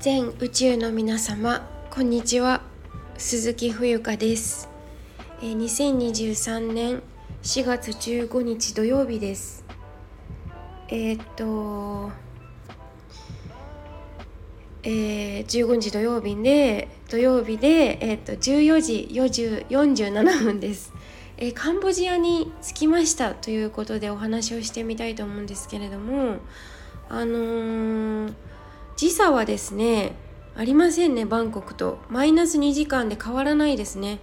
[0.00, 2.62] 全宇宙の皆様こんにちは。
[3.18, 4.66] 鈴木冬香です。
[5.42, 7.02] えー2023年
[7.42, 9.62] 4月15日土曜日です。
[10.88, 12.10] えーっと
[14.84, 20.94] えー15日土曜日で土曜日で、えーっと14時40 47分です、
[21.36, 26.36] えーカンボジアに着きましたということでお話をしてみたいと思うんですけれども
[27.10, 28.32] あのー
[29.00, 30.12] 時差はですね
[30.54, 32.00] ありませんねバンコクと。
[32.10, 34.18] マイナス2時間で変わらないですね。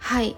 [0.00, 0.34] はい。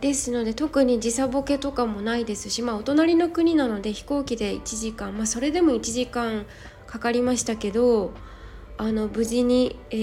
[0.00, 6.46] ですので特に時差ボケとかもないですしまあお隣の国なので飛行機で1時間まあそれでも1時間
[6.86, 8.12] かかりましたけど
[8.78, 9.96] あの無事に、え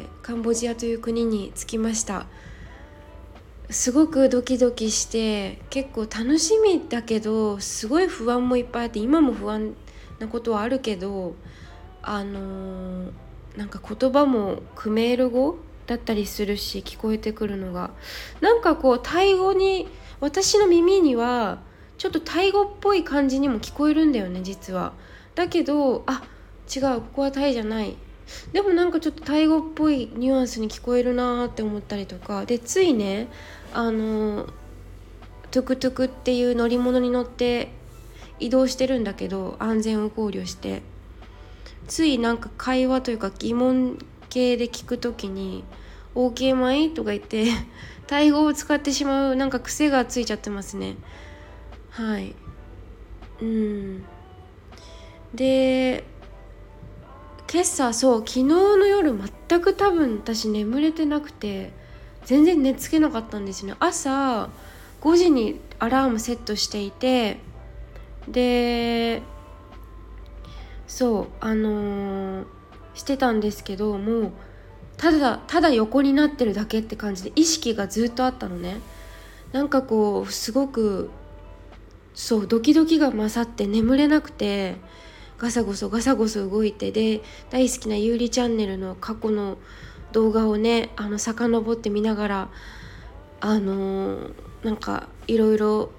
[0.00, 2.24] ーカンボジアという国に着きました。
[3.68, 9.74] すごくドキドキして結構楽しみだけどすごい不安もいっぱいあって今も不安
[10.18, 11.34] なことはあるけど
[12.06, 13.10] あのー
[13.56, 17.90] なんか言葉もクメール語だったりするし聞こえてくるのが。
[18.42, 19.88] なんかこうタイ語に
[20.20, 21.60] 私の耳には
[21.96, 24.92] ちょっとタイ語っぽい感じにも聞こえるんだよね実は。
[25.34, 26.22] だけどあ
[26.74, 27.96] 違うここはタイじゃない。
[28.52, 32.44] でもなんかちょっとタイ語っぽいニュアンスに聞こえるなーって思ったりとか。
[32.44, 33.28] でついね
[33.72, 34.48] あの
[35.50, 37.70] トゥクトゥクっていう乗り物に乗って
[38.38, 40.82] 移動してるんだけど安全を考慮して。
[41.86, 43.98] ついなんか会話というか疑問
[44.28, 45.64] 系で聞くときに
[46.14, 47.46] 「OK まい?」とか言って
[48.06, 50.96] タイ語を使ってしまうなんか癖がついちゃってますね。
[51.90, 52.34] はい。
[53.40, 54.04] うん。
[55.34, 56.04] で
[57.50, 59.12] 今朝そう昨日の夜
[59.48, 61.72] 全く多分私眠れてなくて
[62.24, 63.76] 全然寝つけなかったんですよね。
[63.80, 64.50] 朝
[65.00, 67.38] 5時にアラームセットしていて
[68.28, 69.22] で
[70.86, 72.46] そうあのー
[72.94, 74.32] してたんですけどもう
[74.96, 78.80] ただただ横になってるだけって感じで意識がずっとあったのね。
[79.52, 81.10] なんかこうすごく
[82.14, 84.76] そうドキドキが勝って眠れなくて
[85.38, 89.58] ガサゴソガサゴソ動いてで大好きなゆうりチャンネルの過去の
[90.12, 92.48] 動画をねあの遡って見ながら
[93.40, 94.32] あのー
[94.62, 95.90] なんかいろいろ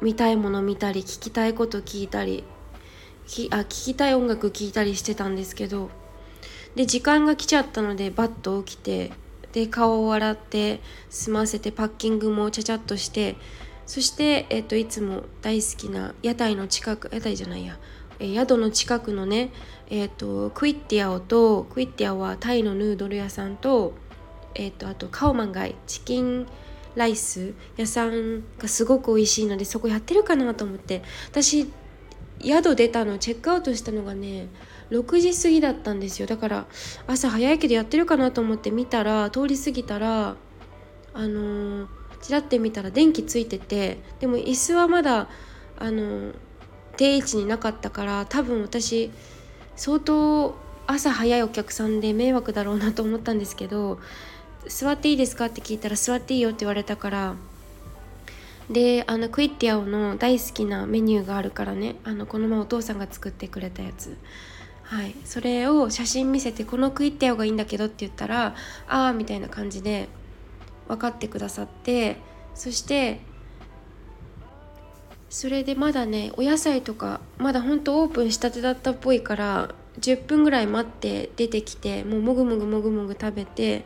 [0.00, 2.44] 見たいもの見たり聞きたいこと聞いたり
[3.28, 5.90] きあ聞きたい音楽聞いたりしてたんですけど。
[6.74, 9.10] で時間が来ちゃったのでバッと起きて
[9.52, 10.80] で顔を洗って
[11.10, 13.36] 済ませてパッキングもちゃちゃっとして
[13.86, 17.78] そして、えっといつも大好きな屋台の近く屋台じゃないや、
[18.20, 19.50] 宿の近くのね、
[19.88, 23.94] えっとクイッティアオとクイッティアオはタイのヌードル屋さんと,、
[24.54, 26.46] えっとあとカオマンガイチキン
[26.96, 31.02] ライス屋さんがすごく美味しいのでそこやってるかなと思って。
[31.30, 31.66] 私
[32.42, 34.48] 宿出たのチェックアウトしたのがね
[34.90, 36.66] 6時過ぎだったんですよだから
[37.06, 40.36] 朝早いけどやってるかなと思って見たら通り過ぎたら
[41.14, 41.88] あのー
[42.20, 45.28] ちらって見たら電気ついててでも椅子はまだ
[45.78, 46.34] あのー
[46.96, 49.12] 定位置になかったから多分私
[49.76, 50.56] 相当
[50.88, 54.00] 朝早いお客さんで迷惑だろうなと思ったんですけど
[54.66, 57.34] 「座っていいですか?」って聞いたら「座っていいよ」って言われたから
[58.70, 61.96] であのクイッティアオの大好きなメニューがあるからね。
[62.04, 64.16] あのこの前お父さんが作ってくれたやつ。
[64.82, 65.14] はい。
[65.24, 68.54] それを写真見せて「このクイッティアオがいいんだけど」って言ったら
[68.88, 70.08] 「ああ」みたいな感じで
[70.86, 72.16] 分かってくださって。
[72.54, 73.20] そして
[75.30, 83.84] それでまだねお野菜とかまだほんとオープンしたてだったっぽいから10分ぐらい待って出てきてもうもぐもぐもぐもぐ食べて。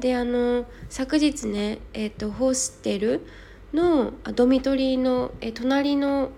[0.00, 3.26] であの昨日ね、えー、とホステル
[3.72, 6.30] のドミトリーの、え隣の、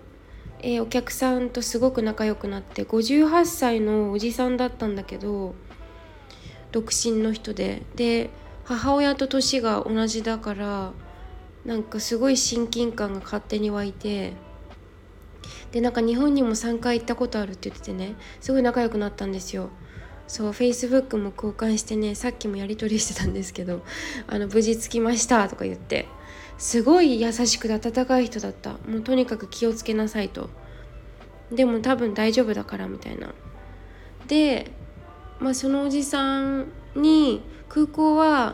[0.61, 5.55] えお客さんとすごく仲良くなって58歳のおじさんだったんだけど
[6.71, 7.81] 独身の人で。
[7.95, 8.29] で
[8.63, 10.93] 母親と年が同じだから
[11.65, 14.33] なんかすごい親近感が勝手に湧いて
[15.71, 19.69] でなんか日本にも3回行ったことあるって言っててねすごい仲良くなったんですよ。
[20.27, 23.81] そうフェイスブックも交換してねさっきもやり取りしてたんですけど
[24.27, 26.07] 「あの無事着きました」とか言って。
[26.61, 28.73] すごい優しくて温かい人だった。
[28.87, 30.51] もうとにかく気をつけなさいと。
[31.51, 33.33] でも多分大丈夫だからみたいな。
[34.27, 34.71] で
[35.39, 38.53] まあそのおじさんに空港は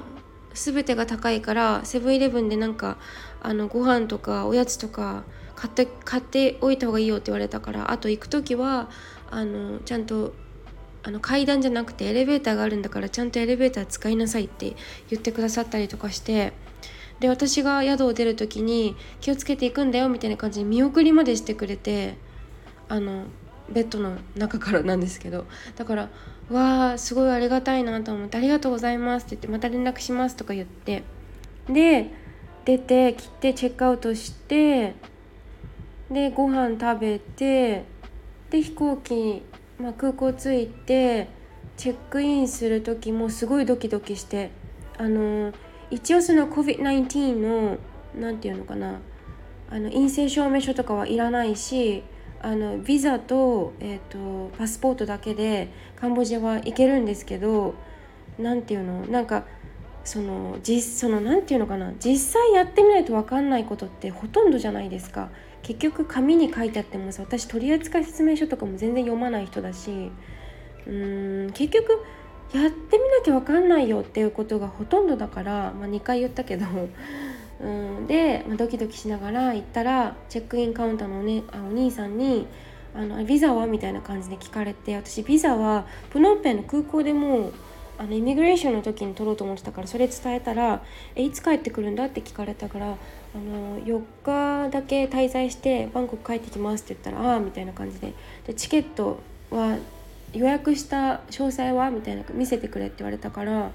[0.54, 2.98] 全てが高いからセブンイレブンでなんか
[3.42, 5.26] あのご飯とかおやつとか
[5.58, 8.90] 買って買っておいた方がいいよって言われたからあと行く時は
[9.30, 10.34] あのちゃんと
[11.04, 14.78] あの階段じゃなくてエレベーターがあるんだからちゃんとエレベーター使いなさいって
[15.10, 16.54] 言ってくださったりとかして
[17.20, 22.16] で私が宿を出る時に気をつけていくんだよみたいな感じで見送りまでしてくれて
[22.90, 23.26] あの
[23.70, 26.10] ベッドの中からなんですけどだから
[26.50, 31.04] わあすごいありがたいなと思って「ありがとうございます」って言って「また連絡します」とか言って
[31.70, 32.12] で
[32.66, 34.96] 出て切ってチェックアウトして
[36.10, 37.84] でご飯食べて
[38.50, 39.44] で飛行機、
[39.80, 41.28] まあ、空港着いて
[41.76, 44.52] チェックインする時もすごいドキドキして
[44.98, 45.52] あの
[45.90, 47.78] 一応その COVID-19 の
[48.20, 49.00] 何て言うのかな
[49.70, 52.04] あの陰性証明書とかはいらないし
[52.42, 57.74] あのビザと,、えーと、パスポートだけでカンボジアは行けるんですけど
[58.38, 59.46] 何て言うのなんか
[60.04, 65.30] その実その何て言うのかな実際やってみないと分かんないことってほとんどじゃないですか。
[65.64, 70.12] 結局紙に書いてあってもさ私取扱説明書とかも全然読まない人だし
[70.86, 72.06] うーん結局
[72.54, 76.66] やってみなきゃ分かんないよっていうことがほとんどだから、まあ、2回言ったけど
[77.62, 82.48] うんで、まあ、ドキドキしながら行ったらチェックインカウンターのお,、ね、あお兄さんに
[82.96, 87.54] 「あのビザは?」みたいな感じで聞かれて私ビザはプノンペンの空港でもう
[88.00, 90.84] あのイミグレーションの時に取ろうと思ってたからそれ伝えたら
[91.16, 92.92] 「えいつ帰ってくるんだ?」って聞かれたから
[93.36, 98.14] 「あの4日だけ滞在してバンコク帰ってきます」って言ったら「ああ」みたいな感じで
[98.46, 99.20] でチケット
[99.50, 99.78] は
[100.34, 101.90] 予約した詳細は？
[101.92, 103.72] みたいな見せてくれって言われたから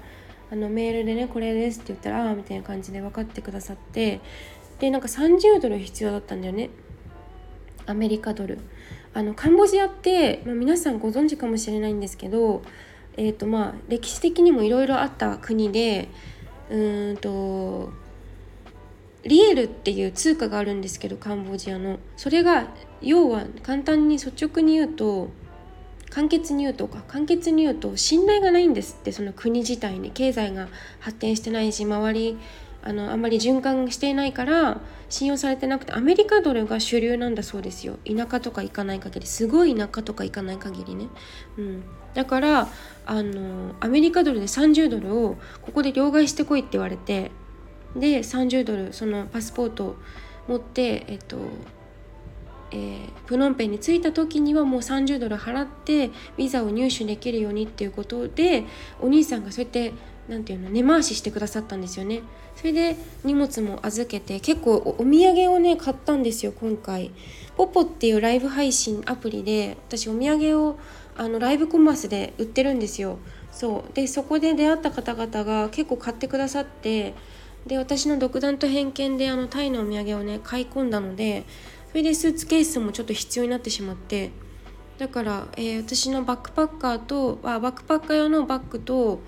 [0.51, 4.21] あのメールでねこれですって言ったらああみたいな感じで分かってくださって
[4.79, 6.69] でなんか30ドル必要だったんだよね。
[7.85, 8.59] アメリカドル。
[9.13, 12.63] あのカンボジアって、まあ、皆さんご存知かもしれないんですけど
[13.15, 16.09] えーとまあ、歴史的にもいろいろあった国で
[16.69, 17.91] うんと
[19.23, 21.99] リエルっていう通貨があるんですけどカンボジアの。
[22.17, 22.67] それが
[23.01, 25.29] 要は簡単に率直に言うと
[26.13, 30.11] 簡潔に言うとか簡潔に言うと信頼がないんですってその国自体に。
[30.11, 30.67] 経済が
[30.99, 32.37] 発展してないし周り
[32.83, 34.79] あのあんまり循環していないから
[35.09, 37.97] 信用されてなくてアメリカドルが主流なんだそうですよ。
[38.05, 39.25] 田舎とか行かない限り。
[39.25, 41.07] すごい田舎とか行かない限りね、
[41.57, 41.83] うん、
[42.13, 42.67] だから
[43.07, 47.31] あのアメリカドルで30ドルをここで両替してこいって言われて
[47.95, 49.95] で30ドルそのパスポート
[50.47, 51.37] 持ってえっと
[52.73, 58.65] えー、プノンペンに着いた時にはもう30ドル払ってビザを入手できるようにっていうことで
[58.99, 59.93] お兄さんがそうやって
[60.27, 62.21] 何て言うの根回ししてくださったんですよね。
[62.55, 67.11] それで荷物も預けて結構お土産をね買ったんですよ今回。
[67.55, 70.79] ポポっていうライブ配信アプリで私お土産を
[71.15, 73.19] あのライブコマースで売ってるんですよ。
[73.51, 73.93] そう。
[73.93, 77.13] でそこで出会った方々が結構買ってくださって
[77.67, 81.45] で私の独断と偏見であのタイのお土産をね買い込んだので
[81.93, 84.31] それでスーツケースもちょっと必要になってしまって
[84.97, 89.21] だから、えー、私のバックパッカーとあバックパッカー用のバッグと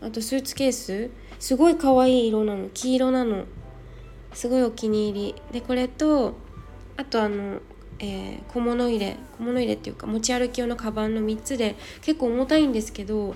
[0.00, 1.10] あとスーツケース
[1.40, 3.46] すごい可愛い色なの黄色なの
[4.34, 5.42] すごいお気に入り。
[5.50, 6.36] でこれと
[6.96, 7.58] あとあの、
[7.98, 13.34] えー、小物入れ小物入れっていうか持ち歩き用のカバンの3つで結構重たいんですけど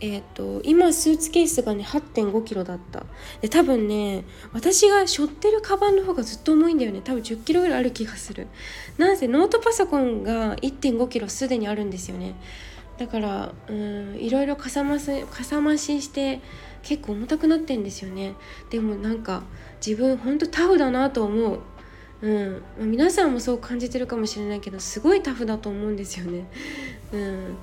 [0.00, 3.04] えーと、今スーツケースがね8 5キロだった。
[3.40, 7.00] で多分ね私が背負ってるカバンの方がずっと重いんだよね。
[7.02, 8.46] 多分1 0キロぐらいある気がする。
[8.96, 12.34] なんせノートパソコンが1 5キロすでにあるんですよね。
[12.96, 16.40] だからうんいろいろかさ増しかさ増しして
[16.82, 18.34] 結構重たくなってんですよね。
[18.70, 19.42] でもなんか
[19.84, 21.60] 自分ほんとタフだなと思う。
[22.22, 22.62] うん。
[22.78, 26.46] ま皆さんもそう感じてるかもしれないけどすごいタフだと思うんですよね。
[27.12, 27.56] うん。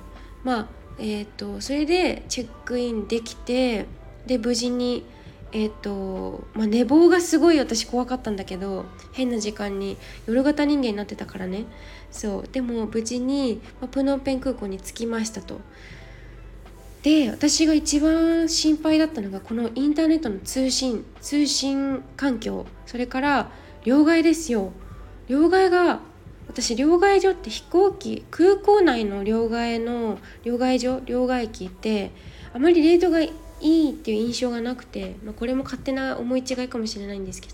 [0.44, 3.86] まあえーと、それでチェックインできて
[4.26, 5.04] で無事に、
[5.52, 11.64] えーとまあ、寝坊がすごい私怖かったんだけど変な時間に夜型人間になってたからね。
[12.10, 12.48] そう。
[12.50, 15.60] でも無事に、まあ、プノンペン空港に着きましたと。
[17.02, 22.66] で私が一番心配だったのがこのインターネットの通信通信環境。
[22.86, 23.50] それから
[23.84, 24.72] 両替ですよ。
[25.28, 26.00] 両替が
[26.48, 32.12] 私両替所って飛行機空港内の両替の両替所両替機って
[32.54, 37.48] あまりレートがいいっていう印象がなくて、まあ、これも勝手な思い違いかもしれないんですけ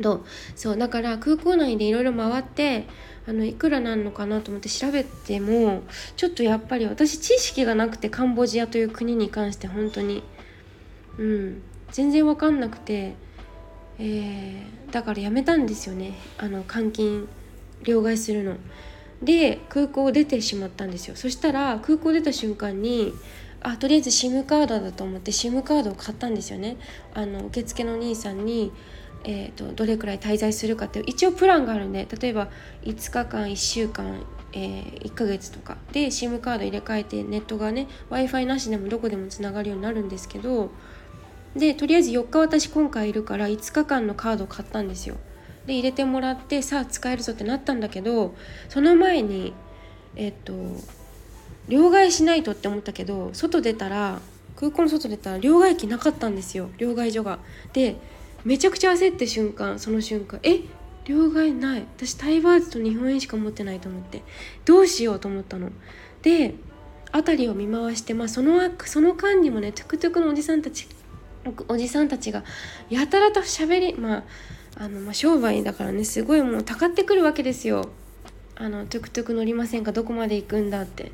[0.00, 0.24] ど
[0.56, 2.86] そうだから空港内でいろいろ回って
[3.26, 5.82] あのいくらなんのかなと思って調べても
[6.16, 10.22] ちょっとやっぱり私知識がなくてカンボジアという国に関して本当に。
[11.18, 11.62] うん。
[11.92, 13.14] 全然分かんなくて、
[13.98, 16.14] えー、だからやめたんですよね。
[16.38, 17.28] あの監禁
[17.84, 18.56] 両替するの。
[19.22, 21.16] で空港を出てしまったんですよ。
[21.16, 23.12] そしたら空港出た瞬間に
[23.60, 26.76] あとりあえず SIM カードだと思って SIM カードを買ったんですよね。
[27.14, 28.72] あの受付の兄さんに、
[29.24, 32.48] えーと、どれくらい滞在するかって一応プランがあるんで例えば
[32.82, 40.72] 5日間1週間、えー、1ヶ月とかで SIM カード入れ替えてネットがね w i f i なしでもどこでもつながるようになるんですけど
[41.54, 45.16] でとりあえず4日私今回いるから5日間のカードを買ったんですよ。
[45.66, 48.34] で入れてもらってさあ使えるぞってなったんだけど
[48.68, 49.52] その前に
[50.16, 50.52] えっと
[51.68, 54.20] 両替しないとって思ったけど外出たら
[54.56, 57.38] 空港の外出たら両替機なかったんですよ両替所が。
[57.72, 57.96] で
[58.44, 60.60] めちゃくちゃ焦って瞬間その瞬間え
[61.04, 64.22] 両替ない私タイバーツと日本円しか持ってないと思って
[64.64, 65.70] どうしようと思ったの。
[66.22, 66.54] で
[67.12, 70.88] 辺りを見回して、まあ、そのその間にもねトゥクトゥクのおじさんたち
[71.68, 72.44] おじさんたちが
[72.88, 74.24] やたらと喋りまあ
[74.82, 77.88] あの、まあ、商売だからねすごいもうたかってくるわけですよ。
[78.56, 79.92] あのトゥクトゥク乗りませんか？
[79.92, 81.12] どこまで行くんだって。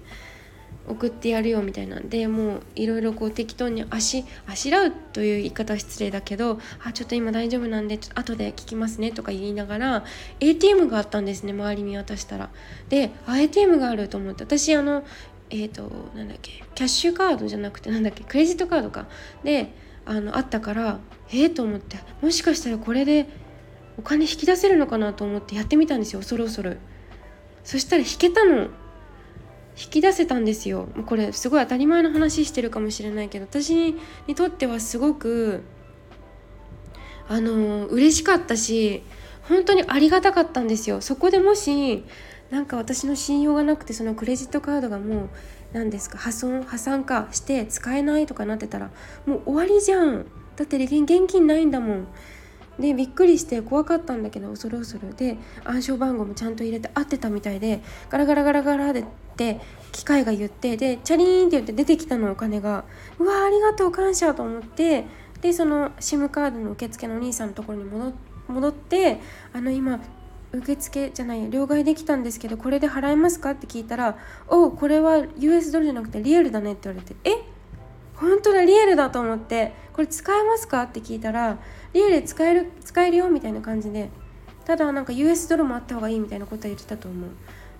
[0.86, 10.04] 送ってやるよみたいなんでもういろいろこう適当に足あしらうという言い方は失礼だけど「あちょっと今大丈夫なんでちょっと後で聞きますね」とか言いながら
[10.40, 12.48] ATM があったんですね周り見渡したら。
[12.88, 14.44] であ ATM があると思って。
[14.44, 15.04] 私あの
[15.50, 19.08] えっ、ー、となんだっけキャッシュカードじゃなくてなんだっけクレジットカードか。
[19.44, 19.74] で
[20.06, 21.98] あのあったからええー、と思って。
[22.22, 23.28] もしかしたらこれで
[23.98, 26.20] お金引き出せるのかなと思ってやってみたんですよ。
[26.20, 26.78] 恐る恐る。
[27.64, 28.68] そしたら引けたの。
[29.80, 30.88] 引き出せたんですよ。
[31.06, 33.94] これすごい当たり前の話してるかもしれないけど私
[34.26, 35.62] にとってはすごく
[37.28, 39.04] あの嬉しかったし
[39.42, 41.00] 本当にありがたかったんですよ。
[41.00, 42.04] そこでもし
[42.50, 45.28] なんか私の信用がなくてそのクレジットカードがもう
[45.72, 48.90] 何ですか破損破産化して使えないとかなってたら
[49.26, 50.26] もう終わりじゃん。
[50.56, 52.08] だって現金ないんだもん。
[52.78, 55.14] でびっくりして怖かったんだけど恐る恐る。
[55.14, 59.04] で暗証番号もちゃんと入れて合ってたみたいでガラガラガラガラでっ
[59.36, 59.60] て
[59.92, 62.84] 機械が言ってでチャリーンって言って出てきたのお金が。
[63.18, 65.06] うわありがとう感謝と思って。
[65.40, 67.84] でその SIM カードの受付のお兄さんのところに
[68.48, 69.20] 戻って
[69.52, 70.00] あの今
[70.50, 73.52] 受付じゃない両替できたんですけどこれで払えますか？
[73.52, 74.16] って聞いたら
[74.48, 77.36] 「おこれは US ドルじゃなくてリアルだね」って言われて「え？
[77.36, 77.42] っ
[78.20, 81.58] 本当だリアルだ」と思って「これ使えますか?」って聞いたら
[81.92, 84.10] 「リアル使える使えるよ」みたいな感じで
[84.64, 87.30] ただなんか US ドルもあった方がいいみたいなことは言ってたと思う。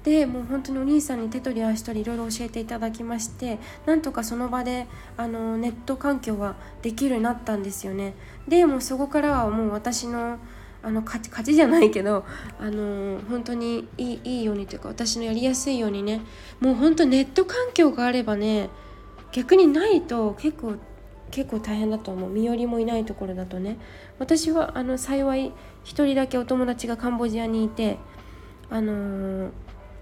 [0.04, 8.14] でもう本当にお兄さんに手取り足取りいろいろ教えていただきましてなんとかその場であのネット環境はできるようになったんですよね
[8.46, 10.38] でもうそこからはもう私の
[10.82, 12.24] あの勝ち勝ちじゃないけど
[12.60, 16.22] あの本当にいいいいようにというか私のやりやすいようにね
[16.60, 18.70] もう本当ネット環境があればね
[19.32, 20.74] 逆にないと結構
[21.30, 22.30] 結構大変だと思う。
[22.30, 23.76] 身寄りもいないところだとね。
[24.18, 25.52] 私はあの幸い1
[25.84, 27.98] 人だけお友達がカンボジアにいて
[28.70, 29.50] あのー、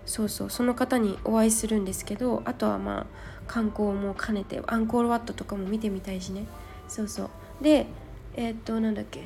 [0.05, 3.07] そうそうその方にお会いするんですけどあとはまあ
[3.47, 6.47] 観光も兼ねてアンコールワットとかも見てみたいしね。
[6.89, 7.31] そうそう。
[7.61, 7.87] で
[8.35, 9.25] えー、っとなんだっけ。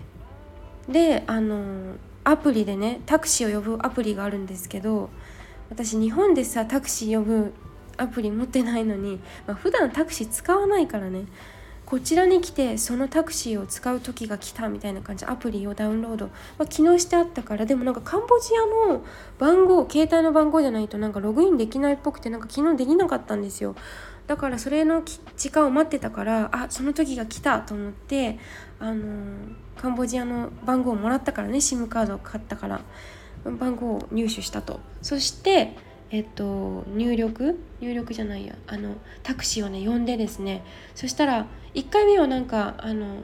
[0.88, 5.10] であのアプリでねタクシーを呼ぶアプリがあるんですけど
[5.70, 7.52] 私日本でさタクシー呼ぶ
[8.00, 11.26] アプリ持ってないのに、まあ、普段タクシー使わないからね。
[11.84, 15.24] こちらに来てそのタクシーを使う時が来たみたいな感じ。
[15.24, 17.66] アプリをダウンロード、まあ、昨日してあったから。
[17.66, 19.04] でもなんかカンボジアの
[19.38, 23.74] 番号携帯の番号じゃないとなんかログインできないっぽくてなんか昨日できなかったんですよ。
[24.28, 25.02] だからそれの
[25.36, 28.38] 時間を待ってたからあその時が来たと思って
[28.78, 31.58] あのカンボジアの番号をもらったからね。
[31.58, 32.82] SIM カードを買ったから
[33.44, 34.78] 番号を入手したと。
[35.02, 35.76] そして
[36.10, 37.58] えっと入力？
[37.80, 38.54] 入力じゃないや。
[38.66, 40.64] あのタクシーをね呼んでですね。
[40.94, 43.22] そしたら1回目はなんかあの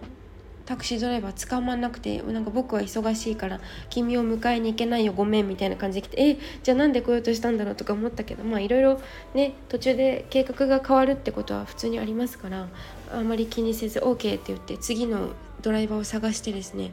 [0.66, 9.00] タクシードライバー捕まんなくてなんか僕は忙しいから君を迎えに行けないよごめんみたいな感じで来てえじゃあなんで来ようとしたんだろうとか思ったけどまあいろいろ
[9.32, 12.68] ね途中で計画が変わるってことは普通にありますから
[13.12, 15.30] あんまり気にせず OK って言って次の
[15.62, 16.90] ドライバーを探してですね。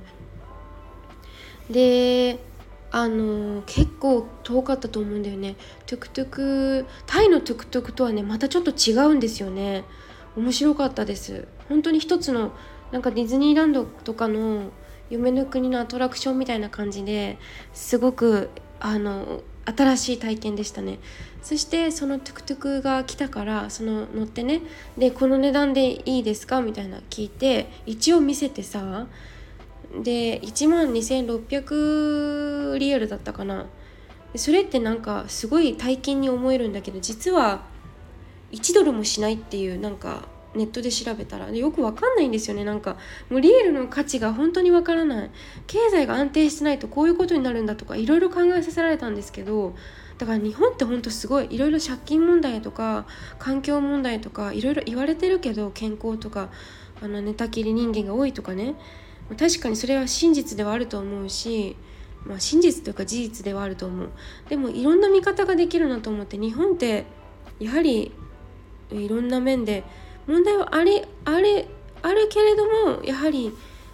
[1.69, 2.37] で
[2.95, 5.55] あの結構遠かったと思うんだよね。
[5.87, 9.83] トゥクトゥクタイのトゥクトゥクとはねまたちょっと違うんですよね。
[10.37, 11.47] 面白かったです。
[11.69, 12.53] 本当に一つの
[12.91, 14.69] なんかディズニーランドとかの
[15.09, 17.39] 夢の国のアトラクションみたいな感じで
[17.73, 20.99] すごくあの新しい体験でしたね。
[21.41, 24.61] そしてそのトゥクトゥクが来たからその乗ってね。
[24.99, 26.61] でこの値段でいいですか？
[26.61, 29.07] みたいな聞いて一応見せてさ
[30.01, 33.67] で1万2600リアルだったかな。
[34.35, 37.65] それってなんかすごい大金に思えるんだけど実は
[38.51, 41.49] 1ドルもしないっていうなんかネットで調べたら。
[41.49, 42.63] よくわかんないんですよね。
[42.63, 42.97] なんか
[43.29, 45.31] もうリエルの価値が本当にわからない。
[45.67, 49.75] 経済が安定してないとこういうことになるんだとかいろいろ考えさせられたんですけど
[50.17, 53.05] だから日本ってほんとすごいいろいろ借金問題とか
[53.39, 56.49] 環境問題とかいろいろ言われてるけど健康とか
[57.01, 58.75] あの寝たきり人間が多いとかね。
[59.37, 61.75] 確かにそれは真実ではあると思うし
[62.25, 64.09] まあ真実というか事実ではあると思う。
[64.49, 67.05] でもいろんな見方ができるなと思って日本って
[67.59, 68.11] やはり
[68.91, 69.83] いろんな面で
[70.27, 71.67] 問題はあれあれ
[72.01, 73.51] あるけれどもやはり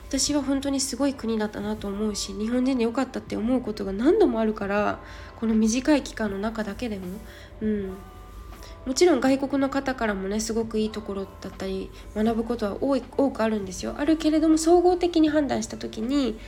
[0.08, 5.00] 私は本当にすごい国だったなと思うし日本人でよかったって思うことが何度もあるから
[5.40, 7.06] この短い期間の中だけでも。
[7.62, 7.94] うん。
[8.86, 13.96] もちろん外国の方からもねすごくいいところだったり学ぶことは多い多くあるんですよ。
[13.98, 16.40] あるけれども総合的に判断した時に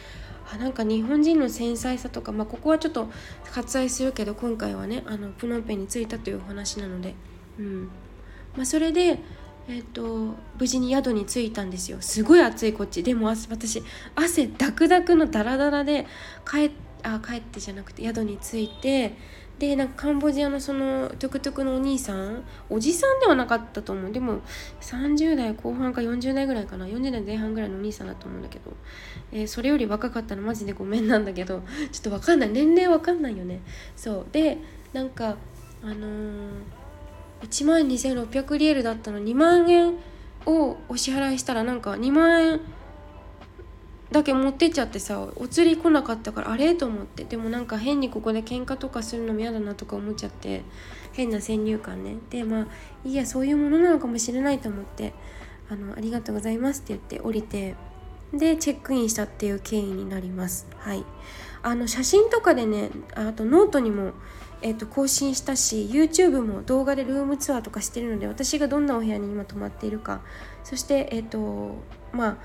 [0.52, 3.10] あなんか日本人の繊細さとか、まあ、ここはちょっと
[3.52, 7.16] 割愛するけど今回はねあのプノンペンに着いたというお話なので、
[7.60, 7.90] うん。
[8.56, 9.20] まあ、それで、
[9.70, 11.98] えーと、無事に宿に着いたんですよ。
[12.02, 13.04] すごい暑いこっち。
[13.04, 13.82] でも私
[14.16, 16.06] 汗ダクダクのダラダラで
[16.50, 16.72] 帰
[17.04, 19.16] あ帰ってじゃなくて宿に着いて
[19.62, 24.12] でなんかカンボジアのそのトゥクトゥクのお兄さんおじさんではなかったと思う。
[24.12, 24.40] でも
[24.82, 26.88] 30代後半か40代ぐらいかな。
[26.88, 28.74] 40代前半ぐらいのお兄さんだと思うんだけど、
[29.32, 31.62] えー、それより若かったらマジでごめんなんだけど。
[31.94, 32.50] ちょっと分かんない。
[32.50, 33.62] 年齢分かんないよね。
[33.96, 34.26] そう。
[34.32, 34.58] で
[34.94, 35.38] なんか
[35.84, 36.52] あのー、
[37.44, 39.20] 1万2600リエルだったの。
[39.20, 39.94] 2万円
[40.48, 42.62] をお支払いしたらなんか2万円
[44.12, 46.76] だけ持ってっちゃってさお釣り来なかったからあれ？
[46.76, 47.24] と思って。
[47.24, 50.64] でもなんか変にここで喧嘩とかするのも嫌だなとか思っちゃって。
[51.14, 52.18] 変な先入観ね。
[52.30, 52.68] でまあ
[53.06, 55.14] いやそういうものなのかもしれないと思って。
[55.70, 57.76] あの「ありがとうございます」って言って降りて。
[58.34, 60.66] でチェックインしたっていう経緯になります。
[60.78, 61.04] はい。
[61.64, 64.14] あの写真とかでねあとノートにも
[64.64, 70.22] えー、と更新したし YouTube も動画でルームツアーとかしてるので私がどんなお部屋に今泊まっているか。
[70.64, 71.78] そしてえっ、と
[72.14, 72.38] まあ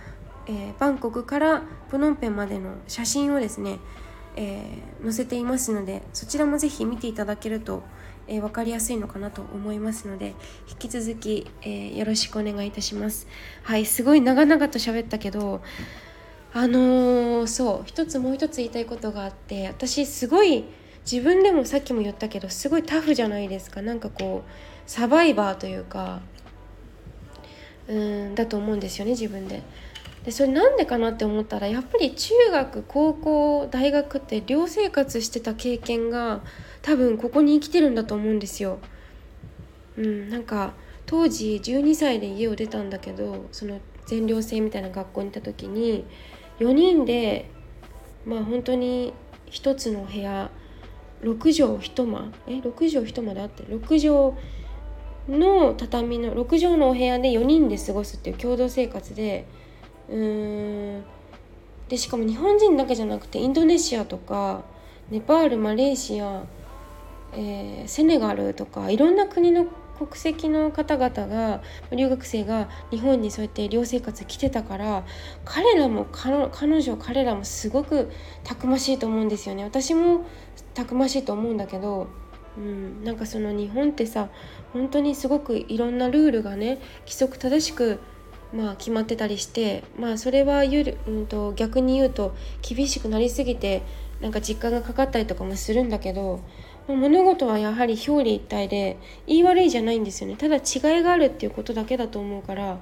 [0.47, 3.79] えー、バンコクからプノンペンまでの写真をですね、
[4.37, 7.83] えー、載せていますのでそちらもぜひ見ていただけると、
[8.29, 10.35] えー、分かりやすいのかなと思いますので
[10.69, 13.27] 引き続き、えよろしくお願いいたします
[13.63, 15.63] はいすごい長々と喋ったけど
[16.53, 20.65] あのー、そう一つもう一つ言いたいことがあって私すごい
[21.11, 24.51] 自分でもさっきも言ったけどすごいタフじゃないですかなんかこう
[24.87, 26.21] サバイバーというか
[27.89, 29.63] うんだと思うんですよね自分で。
[30.27, 36.41] でそれなんでかなって思ったらやっぱり中学高校大学って寮生活してた経験が
[36.83, 38.81] 多分ここに生きてるんだと思うんですよ。
[39.97, 40.75] うん、なんか
[41.07, 46.05] 当時12歳で家を出たんだけどその全寮制みたいな学校に行った時に
[46.59, 47.49] 4人で
[48.27, 49.15] まあ本当に
[49.53, 50.51] 1つの部屋
[51.23, 54.35] 6畳1間え6畳1間であって6
[55.29, 59.47] 畳の畳の6畳のお部屋で4人で過ごすっていう共同生活で
[60.09, 61.05] うん。
[61.89, 64.65] でしかも日本人だけじゃなくてインドネシアとか
[65.11, 66.43] ネパールマレーシア、
[67.33, 69.67] えー、セネガルとかいろんな国の
[69.97, 75.05] 国籍の方々が留学生が日本にそうやって寮生活来てたから
[75.45, 78.11] 彼らも彼女彼らもすごく
[78.45, 79.65] たくましいと思うんですよね。
[79.65, 80.27] 私も
[80.75, 82.09] たくましいと思うんだけど、
[82.59, 84.29] うん、なんかその日本ってさ
[84.75, 88.01] 本当にすごくいろんなルールがね規則正しく
[88.57, 93.83] まあ、決まってたりして、まあ、それはゆる、うんと、逆に言うと厳しくなりすぎて
[94.21, 96.41] なんか実感がかかったりとかもするんだけど
[96.89, 100.37] 物事はやはり表裏一体で言い悪いじゃないんですよね。
[100.37, 102.79] ただ違いがあるっていうことだけだと思うから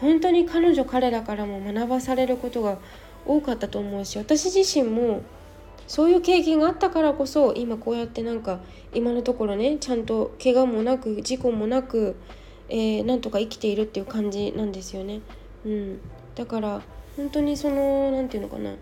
[0.00, 2.78] 本当に彼女彼らからも学ばされることが
[3.24, 5.22] 多かったと思うし私自身も
[5.86, 8.60] そういう経験があったからこそ今こうやってなんか
[8.92, 12.16] 今のところねちゃんと怪我もなく事故もなく
[12.68, 15.20] えー、なんとか生きているっていう感じなんですよね。
[15.64, 16.00] うん、
[16.34, 16.82] だから
[17.16, 18.74] 本当にその何て言うのかな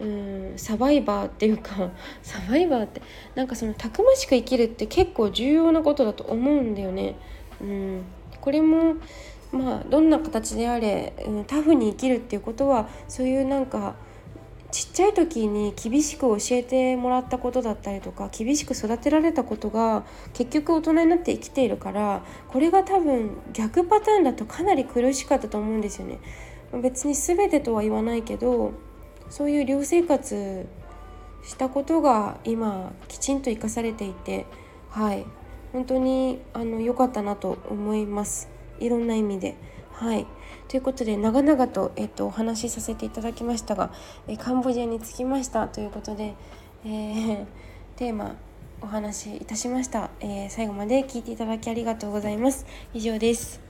[0.00, 1.90] うんサバイバーっていうか
[2.22, 3.02] サバイバーって
[3.34, 7.14] なんかそのたくましく生きるって結構重要なことだと思うんだよね。
[7.60, 8.02] うん、
[8.40, 8.94] これも
[9.50, 13.96] まあどんな形であれ、うん、タフに生きるっていうことはそういうなんか
[14.70, 20.04] ちっちゃい時に厳しく教えてもらったことだったりとか厳しく育てられたことが
[20.34, 26.18] 結局大人になって生きているからこれが多分逆パターンだとかなり苦しかったと思うんですよね。
[26.82, 28.72] 別に全てとは言わないけど
[29.30, 30.66] そういう寮生活
[31.42, 34.44] したことが今きちんと生かされていて
[34.90, 35.24] はい
[35.72, 38.50] 本当にあの良かったなと思います
[38.80, 39.56] いろんな意味で。
[39.92, 40.26] はい
[40.68, 43.90] ということで長々と,、えっとお話しさせていただきましたが、
[44.28, 46.34] えカンボジアに着きましたということで、
[46.84, 47.46] えー、
[47.96, 48.36] テーマ
[48.80, 52.66] お話しいたしました、えー、最後まで聞いていただきありがとうございます。
[52.94, 53.60] 以上です。